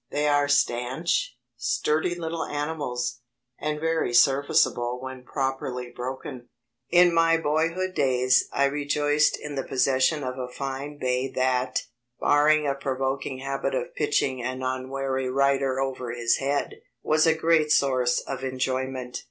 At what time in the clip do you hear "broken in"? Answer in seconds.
5.91-7.13